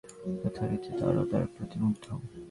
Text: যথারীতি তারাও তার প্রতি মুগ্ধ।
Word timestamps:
যথারীতি 0.41 0.89
তারাও 0.99 1.25
তার 1.31 1.45
প্রতি 1.53 1.77
মুগ্ধ। 1.83 2.05